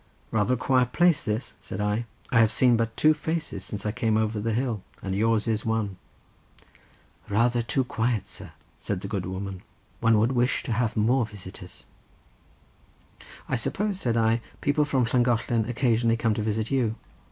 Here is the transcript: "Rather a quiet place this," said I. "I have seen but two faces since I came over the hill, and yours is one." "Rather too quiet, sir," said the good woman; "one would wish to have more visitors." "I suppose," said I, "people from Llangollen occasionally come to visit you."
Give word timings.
"Rather 0.31 0.55
a 0.55 0.57
quiet 0.57 0.93
place 0.93 1.21
this," 1.21 1.53
said 1.61 1.79
I. 1.79 2.05
"I 2.31 2.39
have 2.39 2.51
seen 2.51 2.75
but 2.75 2.97
two 2.97 3.13
faces 3.13 3.63
since 3.63 3.85
I 3.85 3.91
came 3.91 4.17
over 4.17 4.39
the 4.39 4.51
hill, 4.55 4.81
and 5.03 5.13
yours 5.13 5.47
is 5.47 5.63
one." 5.63 5.97
"Rather 7.29 7.61
too 7.61 7.83
quiet, 7.83 8.25
sir," 8.25 8.51
said 8.79 9.01
the 9.01 9.07
good 9.07 9.27
woman; 9.27 9.61
"one 9.99 10.17
would 10.17 10.31
wish 10.31 10.63
to 10.63 10.71
have 10.71 10.97
more 10.97 11.23
visitors." 11.27 11.83
"I 13.47 13.55
suppose," 13.55 13.99
said 13.99 14.17
I, 14.17 14.41
"people 14.59 14.85
from 14.85 15.05
Llangollen 15.05 15.69
occasionally 15.69 16.17
come 16.17 16.33
to 16.33 16.41
visit 16.41 16.71
you." 16.71 16.95